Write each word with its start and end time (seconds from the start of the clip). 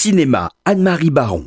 Cinéma, 0.00 0.48
Anne-Marie 0.64 1.10
Baron. 1.10 1.46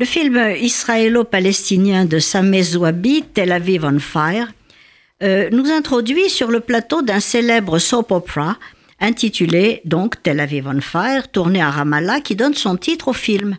Le 0.00 0.04
film 0.04 0.36
israélo-palestinien 0.60 2.06
de 2.06 2.18
Sameh 2.18 2.62
Zouabi, 2.64 3.22
Tel 3.32 3.52
Aviv 3.52 3.84
on 3.84 4.00
Fire, 4.00 4.48
euh, 5.22 5.48
nous 5.52 5.70
introduit 5.70 6.28
sur 6.28 6.50
le 6.50 6.58
plateau 6.58 7.02
d'un 7.02 7.20
célèbre 7.20 7.78
soap 7.78 8.10
opera 8.10 8.56
intitulé 9.00 9.80
donc 9.84 10.22
Tel 10.22 10.40
Aviv 10.40 10.66
on 10.66 10.80
Fire, 10.80 11.30
tourné 11.30 11.60
à 11.60 11.70
Ramallah, 11.70 12.20
qui 12.20 12.36
donne 12.36 12.54
son 12.54 12.76
titre 12.76 13.08
au 13.08 13.12
film. 13.12 13.56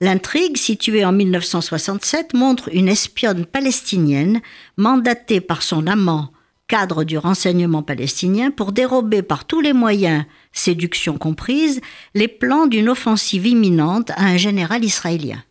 L'intrigue, 0.00 0.56
située 0.56 1.04
en 1.04 1.12
1967, 1.12 2.34
montre 2.34 2.68
une 2.72 2.88
espionne 2.88 3.46
palestinienne 3.46 4.40
mandatée 4.76 5.40
par 5.40 5.62
son 5.62 5.86
amant, 5.86 6.32
cadre 6.66 7.04
du 7.04 7.18
renseignement 7.18 7.82
palestinien, 7.82 8.50
pour 8.50 8.72
dérober 8.72 9.22
par 9.22 9.44
tous 9.44 9.60
les 9.60 9.72
moyens, 9.72 10.24
séduction 10.52 11.18
comprise, 11.18 11.80
les 12.14 12.28
plans 12.28 12.66
d'une 12.66 12.88
offensive 12.88 13.46
imminente 13.46 14.10
à 14.16 14.24
un 14.24 14.36
général 14.36 14.84
israélien. 14.84 15.42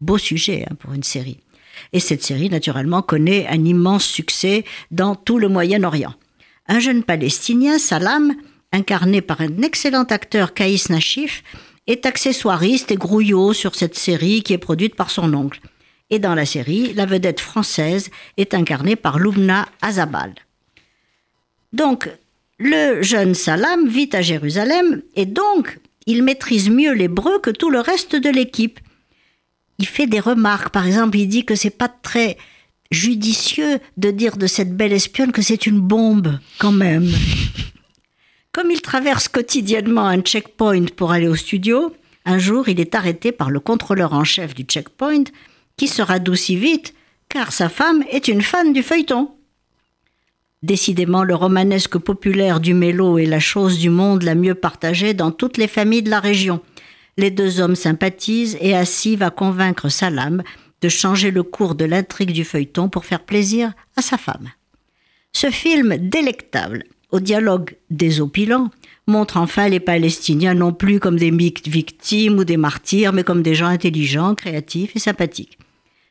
Beau 0.00 0.18
sujet 0.18 0.66
hein, 0.68 0.74
pour 0.74 0.92
une 0.92 1.02
série. 1.02 1.40
Et 1.92 2.00
cette 2.00 2.22
série, 2.22 2.50
naturellement, 2.50 3.02
connaît 3.02 3.46
un 3.46 3.64
immense 3.64 4.04
succès 4.04 4.64
dans 4.90 5.14
tout 5.14 5.38
le 5.38 5.48
Moyen-Orient. 5.48 6.14
Un 6.68 6.80
jeune 6.80 7.04
Palestinien, 7.04 7.78
Salam, 7.78 8.34
incarné 8.72 9.20
par 9.20 9.40
un 9.40 9.62
excellent 9.62 10.04
acteur 10.04 10.54
Kaïs 10.54 10.90
Nashif, 10.90 11.42
est 11.86 12.06
accessoiriste 12.06 12.90
et 12.90 12.96
grouillot 12.96 13.52
sur 13.52 13.74
cette 13.74 13.96
série 13.96 14.42
qui 14.42 14.52
est 14.52 14.58
produite 14.58 14.96
par 14.96 15.10
son 15.10 15.32
oncle. 15.34 15.60
Et 16.10 16.18
dans 16.18 16.34
la 16.34 16.46
série, 16.46 16.92
la 16.94 17.06
vedette 17.06 17.40
française 17.40 18.10
est 18.36 18.54
incarnée 18.54 18.96
par 18.96 19.18
Lumna 19.18 19.66
Azabal. 19.82 20.34
Donc, 21.72 22.08
le 22.58 23.02
jeune 23.02 23.34
Salam 23.34 23.86
vit 23.88 24.10
à 24.12 24.22
Jérusalem 24.22 25.02
et 25.14 25.26
donc 25.26 25.78
il 26.06 26.22
maîtrise 26.22 26.70
mieux 26.70 26.92
l'hébreu 26.92 27.40
que 27.40 27.50
tout 27.50 27.70
le 27.70 27.80
reste 27.80 28.16
de 28.16 28.30
l'équipe. 28.30 28.80
Il 29.78 29.86
fait 29.86 30.06
des 30.06 30.20
remarques, 30.20 30.70
par 30.70 30.86
exemple, 30.86 31.18
il 31.18 31.26
dit 31.26 31.44
que 31.44 31.54
c'est 31.54 31.70
pas 31.70 31.88
très 31.88 32.38
judicieux 32.90 33.78
de 33.96 34.10
dire 34.10 34.36
de 34.36 34.46
cette 34.46 34.76
belle 34.76 34.92
espionne 34.92 35.32
que 35.32 35.42
c'est 35.42 35.66
une 35.66 35.80
bombe, 35.80 36.38
quand 36.58 36.72
même. 36.72 37.10
Comme 38.52 38.70
il 38.70 38.80
traverse 38.80 39.28
quotidiennement 39.28 40.06
un 40.06 40.20
checkpoint 40.20 40.86
pour 40.96 41.12
aller 41.12 41.28
au 41.28 41.36
studio, 41.36 41.94
un 42.24 42.38
jour 42.38 42.68
il 42.68 42.80
est 42.80 42.94
arrêté 42.94 43.32
par 43.32 43.50
le 43.50 43.60
contrôleur 43.60 44.12
en 44.12 44.24
chef 44.24 44.54
du 44.54 44.62
checkpoint, 44.62 45.24
qui 45.76 45.88
se 45.88 46.02
radoucit 46.02 46.56
vite, 46.56 46.94
car 47.28 47.52
sa 47.52 47.68
femme 47.68 48.02
est 48.10 48.28
une 48.28 48.42
fan 48.42 48.72
du 48.72 48.82
feuilleton. 48.82 49.30
Décidément, 50.62 51.22
le 51.22 51.34
romanesque 51.34 51.98
populaire 51.98 52.60
du 52.60 52.72
mélo 52.74 53.18
est 53.18 53.26
la 53.26 53.40
chose 53.40 53.78
du 53.78 53.90
monde 53.90 54.22
la 54.22 54.34
mieux 54.34 54.54
partagée 54.54 55.14
dans 55.14 55.30
toutes 55.30 55.58
les 55.58 55.68
familles 55.68 56.02
de 56.02 56.10
la 56.10 56.20
région. 56.20 56.60
Les 57.18 57.30
deux 57.30 57.60
hommes 57.60 57.76
sympathisent 57.76 58.56
et 58.60 58.74
Assis 58.74 59.16
va 59.16 59.30
convaincre 59.30 59.88
Salam 59.88 60.42
de 60.80 60.88
changer 60.88 61.30
le 61.30 61.42
cours 61.42 61.74
de 61.74 61.84
l'intrigue 61.84 62.32
du 62.32 62.44
feuilleton 62.44 62.88
pour 62.88 63.04
faire 63.04 63.24
plaisir 63.24 63.72
à 63.96 64.02
sa 64.02 64.18
femme. 64.18 64.50
Ce 65.32 65.50
film 65.50 65.96
délectable, 65.96 66.84
au 67.10 67.20
dialogue 67.20 67.76
désopilant, 67.90 68.70
montre 69.06 69.36
enfin 69.36 69.68
les 69.68 69.80
Palestiniens 69.80 70.54
non 70.54 70.72
plus 70.72 71.00
comme 71.00 71.18
des 71.18 71.30
victimes 71.30 72.38
ou 72.38 72.44
des 72.44 72.56
martyrs, 72.56 73.12
mais 73.12 73.24
comme 73.24 73.42
des 73.42 73.54
gens 73.54 73.66
intelligents, 73.66 74.34
créatifs 74.34 74.96
et 74.96 74.98
sympathiques. 74.98 75.58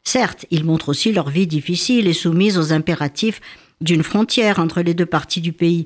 Certes, 0.04 0.46
il 0.52 0.64
montre 0.64 0.90
aussi 0.90 1.12
leur 1.12 1.30
vie 1.30 1.48
difficile 1.48 2.08
et 2.08 2.14
soumise 2.14 2.58
aux 2.58 2.72
impératifs 2.72 3.42
d'une 3.82 4.04
frontière 4.04 4.60
entre 4.60 4.82
les 4.82 4.94
deux 4.94 5.06
parties 5.06 5.42
du 5.42 5.52
pays. 5.52 5.86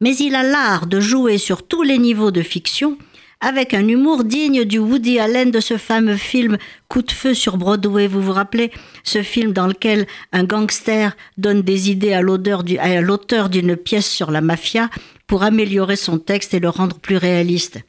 Mais 0.00 0.16
il 0.16 0.34
a 0.34 0.42
l'art 0.42 0.86
de 0.86 0.98
jouer 0.98 1.38
sur 1.38 1.66
tous 1.66 1.82
les 1.82 1.98
niveaux 1.98 2.32
de 2.32 2.42
fiction 2.42 2.98
avec 3.42 3.74
un 3.74 3.88
humour 3.88 4.22
digne 4.22 4.64
du 4.64 4.78
Woody 4.78 5.18
Allen 5.18 5.50
de 5.50 5.60
ce 5.60 5.76
fameux 5.76 6.16
film 6.16 6.56
Coup 6.88 7.02
de 7.02 7.10
feu 7.10 7.34
sur 7.34 7.58
Broadway, 7.58 8.06
vous 8.06 8.22
vous 8.22 8.32
rappelez 8.32 8.70
Ce 9.02 9.22
film 9.22 9.52
dans 9.52 9.66
lequel 9.66 10.06
un 10.32 10.44
gangster 10.44 11.16
donne 11.36 11.62
des 11.62 11.90
idées 11.90 12.12
à 12.12 12.22
l'auteur 12.22 12.62
d'une 12.62 13.76
pièce 13.76 14.08
sur 14.08 14.30
la 14.30 14.40
mafia 14.40 14.88
pour 15.26 15.42
améliorer 15.42 15.96
son 15.96 16.18
texte 16.18 16.54
et 16.54 16.60
le 16.60 16.68
rendre 16.68 16.98
plus 17.00 17.16
réaliste? 17.16 17.80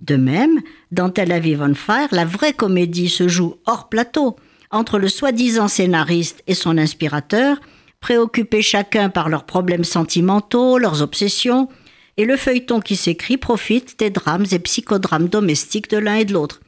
De 0.00 0.16
même, 0.16 0.60
dans 0.92 1.10
Tel 1.10 1.32
Aviv 1.32 1.60
on 1.60 1.74
Fire, 1.74 2.08
la 2.12 2.24
vraie 2.24 2.54
comédie 2.54 3.10
se 3.10 3.26
joue 3.26 3.56
hors 3.66 3.88
plateau, 3.88 4.36
entre 4.70 4.98
le 4.98 5.08
soi-disant 5.08 5.68
scénariste 5.68 6.42
et 6.46 6.54
son 6.54 6.78
inspirateur, 6.78 7.60
préoccupés 7.98 8.62
chacun 8.62 9.10
par 9.10 9.28
leurs 9.28 9.44
problèmes 9.44 9.84
sentimentaux, 9.84 10.78
leurs 10.78 11.02
obsessions, 11.02 11.68
et 12.16 12.24
le 12.24 12.36
feuilleton 12.36 12.80
qui 12.80 12.96
s'écrit 12.96 13.36
profite 13.36 13.98
des 13.98 14.10
drames 14.10 14.46
et 14.50 14.58
psychodrames 14.58 15.28
domestiques 15.28 15.90
de 15.90 15.98
l'un 15.98 16.16
et 16.16 16.24
de 16.24 16.32
l'autre. 16.32 16.60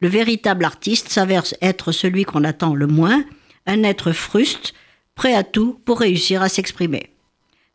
Le 0.00 0.08
véritable 0.08 0.64
artiste 0.64 1.08
s'avère 1.08 1.44
être 1.60 1.92
celui 1.92 2.24
qu'on 2.24 2.44
attend 2.44 2.74
le 2.74 2.86
moins, 2.86 3.24
un 3.66 3.82
être 3.82 4.12
fruste, 4.12 4.74
prêt 5.14 5.34
à 5.34 5.42
tout 5.42 5.80
pour 5.84 6.00
réussir 6.00 6.42
à 6.42 6.48
s'exprimer. 6.48 7.10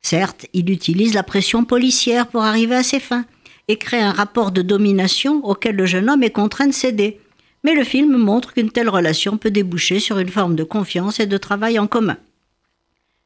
Certes, 0.01 0.45
il 0.53 0.69
utilise 0.69 1.13
la 1.13 1.23
pression 1.23 1.65
policière 1.65 2.27
pour 2.27 2.43
arriver 2.43 2.75
à 2.75 2.83
ses 2.83 2.99
fins 2.99 3.25
et 3.67 3.77
crée 3.77 4.01
un 4.01 4.11
rapport 4.11 4.51
de 4.51 4.61
domination 4.61 5.43
auquel 5.45 5.75
le 5.75 5.85
jeune 5.85 6.09
homme 6.09 6.23
est 6.23 6.29
contraint 6.29 6.67
de 6.67 6.73
céder. 6.73 7.19
Mais 7.63 7.73
le 7.73 7.83
film 7.85 8.17
montre 8.17 8.53
qu'une 8.53 8.71
telle 8.71 8.89
relation 8.89 9.37
peut 9.37 9.51
déboucher 9.51 9.99
sur 9.99 10.19
une 10.19 10.29
forme 10.29 10.55
de 10.55 10.65
confiance 10.65 11.21
et 11.21 11.25
de 11.25 11.37
travail 11.37 11.79
en 11.79 11.87
commun. 11.87 12.17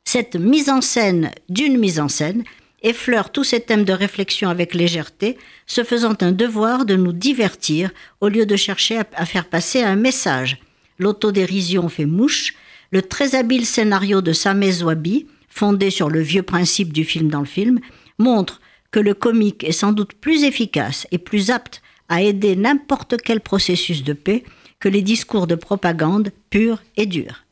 Cette 0.06 0.36
mise 0.36 0.70
en 0.70 0.82
scène 0.82 1.32
d'une 1.50 1.78
mise 1.78 2.00
en 2.00 2.08
scène 2.08 2.44
effleure 2.88 3.32
tous 3.32 3.44
ces 3.44 3.60
thèmes 3.60 3.84
de 3.84 3.94
réflexion 3.94 4.50
avec 4.50 4.74
légèreté, 4.74 5.38
se 5.66 5.84
faisant 5.84 6.16
un 6.22 6.32
devoir 6.32 6.86
de 6.86 6.96
nous 6.96 7.14
divertir 7.14 7.92
au 8.22 8.30
lieu 8.30 8.46
de 8.46 8.56
chercher 8.56 9.00
à 9.16 9.26
faire 9.26 9.46
passer 9.46 9.82
un 9.84 9.96
message. 9.96 10.58
L'autodérision 11.00 11.90
fait 11.90 12.06
mouche, 12.06 12.54
le 12.92 13.02
très 13.02 13.36
habile 13.36 13.66
scénario 13.66 14.22
de 14.22 14.34
Sameh 14.34 14.72
Zouabi, 14.72 15.28
fondé 15.50 15.90
sur 15.90 16.10
le 16.10 16.22
vieux 16.22 16.44
principe 16.44 16.94
du 16.94 17.04
film 17.04 17.30
dans 17.30 17.40
le 17.40 17.46
film, 17.46 17.80
montre 18.18 18.62
que 18.92 19.00
le 19.00 19.14
comique 19.14 19.64
est 19.64 19.72
sans 19.72 19.92
doute 19.92 20.14
plus 20.14 20.44
efficace 20.44 21.08
et 21.12 21.18
plus 21.18 21.52
apte 21.52 21.82
à 22.10 22.22
aider 22.22 22.56
n'importe 22.56 23.16
quel 23.22 23.42
processus 23.42 24.04
de 24.04 24.14
paix 24.14 24.44
que 24.80 24.90
les 24.90 25.02
discours 25.02 25.48
de 25.48 25.56
propagande 25.56 26.32
purs 26.50 26.82
et 26.96 27.06
durs. 27.06 27.44